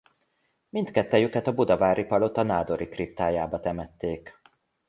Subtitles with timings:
[0.69, 4.39] Mindkettőjüket a Budavári Palota nádori kriptájába temették.